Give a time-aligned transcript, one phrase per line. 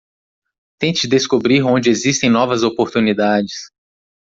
[0.79, 3.69] Tente descobrir onde existem novas oportunidades